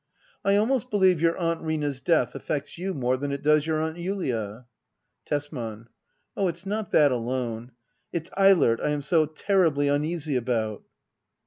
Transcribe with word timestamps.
"]I 0.43 0.55
almost 0.55 0.89
believe 0.89 1.21
your 1.21 1.37
Aunt 1.37 1.61
lUna's 1.63 2.01
death 2.01 2.33
affects 2.33 2.75
you 2.75 2.95
more 2.95 3.17
than 3.17 3.31
it 3.31 3.43
does 3.43 3.67
your 3.67 3.79
Aunt 3.83 3.97
Julia. 3.97 4.65
Tesman. 5.27 5.89
Oh^ 6.35 6.49
it's 6.49 6.65
not 6.65 6.89
that 6.89 7.11
alone. 7.11 7.73
It's 8.11 8.31
Eilert 8.35 8.81
I 8.81 8.89
am 8.89 9.03
so 9.03 9.27
terribly 9.27 9.89
uneasy 9.89 10.35
about. 10.35 10.81